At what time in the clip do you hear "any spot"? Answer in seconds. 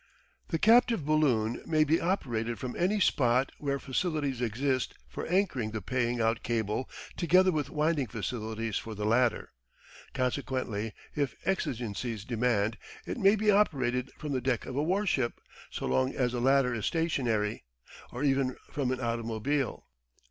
2.75-3.51